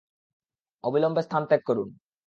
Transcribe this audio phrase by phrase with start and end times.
[0.83, 1.89] অবিলম্বে স্থান ত্যাগ করুন।